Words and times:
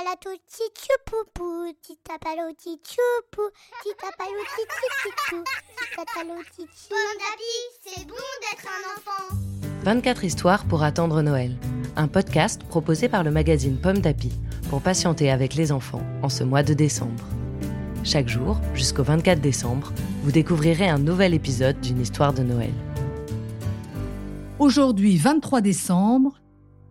palato 0.00 0.30
tchoupoupou, 0.48 1.72
titapalo 1.82 2.50
tchoupoupou, 2.52 3.50
titapalo 3.82 4.40
tchoupoupou, 4.48 5.44
titapalo 5.76 6.34
Pomme 6.88 7.18
d'api, 7.18 7.54
c'est 7.84 8.06
bon 8.06 8.14
d'être 8.40 8.66
un 8.66 8.82
enfant. 8.96 9.36
24 9.82 10.24
histoires 10.24 10.64
pour 10.64 10.82
attendre 10.84 11.20
Noël. 11.20 11.54
Un 11.96 12.08
podcast 12.08 12.62
proposé 12.64 13.10
par 13.10 13.24
le 13.24 13.30
magazine 13.30 13.76
Pomme 13.76 13.98
d'Api 13.98 14.32
pour 14.70 14.80
patienter 14.80 15.30
avec 15.30 15.54
les 15.54 15.70
enfants 15.70 16.02
en 16.22 16.30
ce 16.30 16.44
mois 16.44 16.62
de 16.62 16.72
décembre. 16.72 17.26
Chaque 18.02 18.28
jour, 18.28 18.58
jusqu'au 18.74 19.02
24 19.02 19.40
décembre, 19.40 19.92
vous 20.22 20.32
découvrirez 20.32 20.88
un 20.88 20.98
nouvel 20.98 21.34
épisode 21.34 21.78
d'une 21.80 22.00
histoire 22.00 22.32
de 22.32 22.42
Noël. 22.42 22.72
Aujourd'hui, 24.58 25.18
23 25.18 25.60
décembre, 25.60 26.40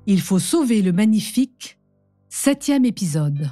il 0.05 0.21
faut 0.21 0.39
sauver 0.39 0.83
le 0.83 0.91
magnifique 0.91 1.78
Septième 2.31 2.85
épisode. 2.85 3.49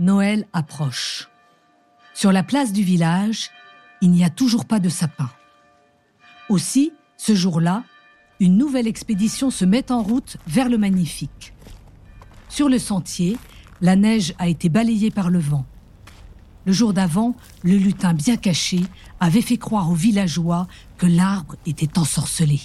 Noël 0.00 0.44
approche. 0.52 1.28
Sur 2.14 2.32
la 2.32 2.42
place 2.42 2.72
du 2.72 2.82
village, 2.82 3.50
il 4.00 4.10
n'y 4.10 4.24
a 4.24 4.28
toujours 4.28 4.64
pas 4.64 4.80
de 4.80 4.88
sapin. 4.88 5.30
Aussi, 6.48 6.92
ce 7.16 7.36
jour-là, 7.36 7.84
une 8.40 8.56
nouvelle 8.56 8.88
expédition 8.88 9.50
se 9.50 9.64
met 9.64 9.92
en 9.92 10.02
route 10.02 10.36
vers 10.48 10.68
le 10.68 10.78
magnifique. 10.78 11.54
Sur 12.48 12.68
le 12.68 12.80
sentier, 12.80 13.38
la 13.80 13.94
neige 13.94 14.34
a 14.40 14.48
été 14.48 14.68
balayée 14.68 15.12
par 15.12 15.30
le 15.30 15.38
vent. 15.38 15.64
Le 16.66 16.72
jour 16.72 16.92
d'avant, 16.92 17.36
le 17.62 17.76
lutin 17.76 18.14
bien 18.14 18.36
caché 18.36 18.80
avait 19.20 19.42
fait 19.42 19.58
croire 19.58 19.88
aux 19.88 19.94
villageois 19.94 20.66
que 20.98 21.06
l'arbre 21.06 21.54
était 21.66 22.00
ensorcelé. 22.00 22.60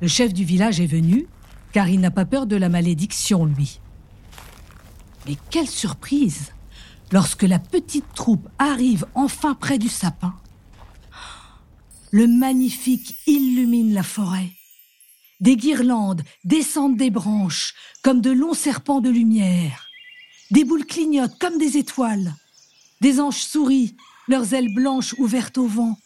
Le 0.00 0.08
chef 0.08 0.34
du 0.34 0.42
village 0.42 0.80
est 0.80 0.86
venu 0.86 1.28
car 1.76 1.90
il 1.90 2.00
n'a 2.00 2.10
pas 2.10 2.24
peur 2.24 2.46
de 2.46 2.56
la 2.56 2.70
malédiction, 2.70 3.44
lui. 3.44 3.80
Mais 5.26 5.36
quelle 5.50 5.68
surprise 5.68 6.54
lorsque 7.12 7.42
la 7.42 7.58
petite 7.58 8.14
troupe 8.14 8.48
arrive 8.58 9.04
enfin 9.14 9.52
près 9.52 9.76
du 9.76 9.90
sapin. 9.90 10.34
Le 12.12 12.28
magnifique 12.28 13.16
illumine 13.26 13.92
la 13.92 14.02
forêt. 14.02 14.52
Des 15.40 15.54
guirlandes 15.58 16.22
descendent 16.44 16.96
des 16.96 17.10
branches 17.10 17.74
comme 18.00 18.22
de 18.22 18.30
longs 18.30 18.54
serpents 18.54 19.02
de 19.02 19.10
lumière. 19.10 19.84
Des 20.52 20.64
boules 20.64 20.86
clignotent 20.86 21.38
comme 21.38 21.58
des 21.58 21.76
étoiles. 21.76 22.34
Des 23.02 23.20
anges 23.20 23.42
sourient, 23.42 23.94
leurs 24.28 24.54
ailes 24.54 24.74
blanches 24.74 25.14
ouvertes 25.18 25.58
au 25.58 25.66
vent. 25.66 25.98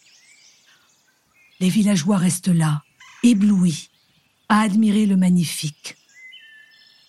Les 1.61 1.69
villageois 1.69 2.17
restent 2.17 2.49
là, 2.49 2.83
éblouis, 3.23 3.87
à 4.51 4.63
admirer 4.63 5.05
le 5.05 5.15
magnifique. 5.15 5.95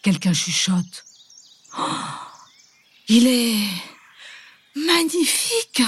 Quelqu'un 0.01 0.33
chuchote. 0.33 1.05
Oh, 1.77 1.83
il 3.09 3.27
est 3.27 3.67
magnifique. 4.77 5.83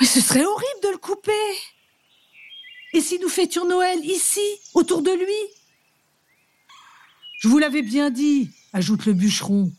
Ce 0.00 0.20
serait 0.20 0.44
horrible 0.44 0.80
de 0.84 0.90
le 0.90 0.98
couper. 0.98 1.32
Et 2.92 3.00
si 3.00 3.18
nous 3.18 3.28
fêtions 3.28 3.66
Noël 3.66 3.98
ici, 4.04 4.40
autour 4.74 5.02
de 5.02 5.10
lui? 5.10 5.56
Je 7.40 7.48
vous 7.48 7.58
l'avais 7.58 7.82
bien 7.82 8.10
dit, 8.10 8.48
ajoute 8.72 9.06
le 9.06 9.14
bûcheron. 9.14 9.72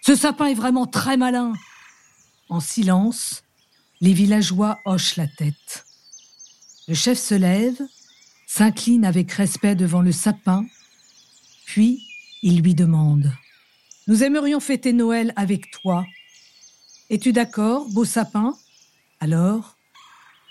Ce 0.00 0.14
sapin 0.14 0.46
est 0.46 0.54
vraiment 0.54 0.86
très 0.86 1.18
malin. 1.18 1.52
En 2.48 2.60
silence, 2.60 3.42
les 4.00 4.14
villageois 4.14 4.80
hochent 4.86 5.16
la 5.16 5.26
tête. 5.26 5.84
Le 6.88 6.94
chef 6.94 7.18
se 7.18 7.34
lève 7.34 7.78
s'incline 8.56 9.04
avec 9.04 9.32
respect 9.32 9.74
devant 9.74 10.00
le 10.00 10.12
sapin, 10.12 10.64
puis 11.66 12.02
il 12.42 12.62
lui 12.62 12.74
demande⁇ 12.74 13.24
Nous 14.06 14.22
aimerions 14.22 14.60
fêter 14.60 14.94
Noël 14.94 15.34
avec 15.36 15.70
toi. 15.70 16.06
Es-tu 17.10 17.34
d'accord, 17.34 17.86
beau 17.90 18.06
sapin?⁇ 18.06 18.50
Alors, 19.20 19.76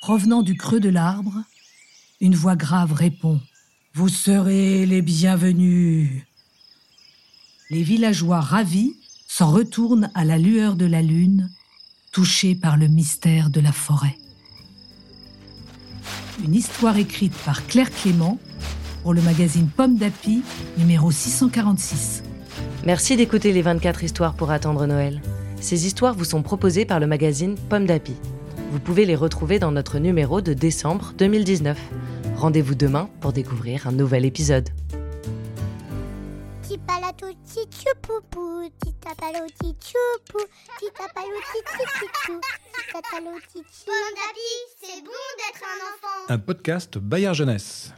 provenant 0.01 0.43
du 0.43 0.55
creux 0.55 0.79
de 0.79 0.89
l'arbre, 0.89 1.33
une 2.21 2.35
voix 2.35 2.55
grave 2.55 2.93
répond⁇ 2.93 3.37
Vous 3.95 4.09
serez 4.09 4.85
les 4.85 5.01
bienvenus!⁇ 5.01 6.11
Les 7.71 7.81
villageois 7.81 8.39
ravis 8.39 8.93
s'en 9.27 9.49
retournent 9.49 10.11
à 10.13 10.25
la 10.25 10.37
lueur 10.37 10.75
de 10.75 10.85
la 10.85 11.01
lune, 11.01 11.49
touchés 12.11 12.53
par 12.53 12.77
le 12.77 12.87
mystère 12.87 13.49
de 13.49 13.61
la 13.61 13.71
forêt 13.71 14.19
une 16.43 16.55
histoire 16.55 16.97
écrite 16.97 17.35
par 17.45 17.65
Claire 17.67 17.89
Clément 17.91 18.37
pour 19.03 19.13
le 19.13 19.21
magazine 19.21 19.67
Pomme 19.67 19.97
d'Api, 19.97 20.43
numéro 20.77 21.11
646. 21.11 22.23
Merci 22.85 23.15
d'écouter 23.15 23.53
les 23.53 23.61
24 23.61 24.03
histoires 24.03 24.33
pour 24.33 24.51
attendre 24.51 24.85
Noël. 24.85 25.21
Ces 25.61 25.85
histoires 25.85 26.15
vous 26.15 26.25
sont 26.25 26.41
proposées 26.41 26.85
par 26.85 26.99
le 26.99 27.07
magazine 27.07 27.55
Pomme 27.69 27.85
d'Api. 27.85 28.15
Vous 28.71 28.79
pouvez 28.79 29.05
les 29.05 29.15
retrouver 29.15 29.59
dans 29.59 29.71
notre 29.71 29.99
numéro 29.99 30.41
de 30.41 30.53
décembre 30.53 31.13
2019. 31.17 31.77
Rendez-vous 32.35 32.75
demain 32.75 33.09
pour 33.21 33.31
découvrir 33.31 33.87
un 33.87 33.91
nouvel 33.91 34.25
épisode. 34.25 34.69
c'est 44.81 45.01
bon 45.01 45.11
d'être 45.11 45.24
un 46.27 46.39
podcast 46.39 46.97
Bayard 46.97 47.35
Jeunesse. 47.35 47.93